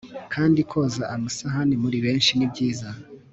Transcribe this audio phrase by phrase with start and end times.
[0.33, 2.89] kandi koza amasahani muri beshi nibyiza